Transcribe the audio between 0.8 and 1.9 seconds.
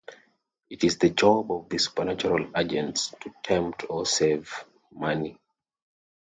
is the job of the